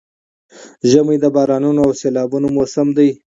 [0.91, 3.09] ژمی د بارانونو او سيلابونو موسم دی؛